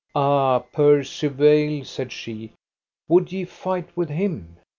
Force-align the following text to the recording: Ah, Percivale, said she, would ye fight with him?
Ah, 0.15 0.57
Percivale, 0.57 1.85
said 1.85 2.11
she, 2.11 2.53
would 3.07 3.31
ye 3.31 3.45
fight 3.45 3.95
with 3.95 4.09
him? 4.09 4.55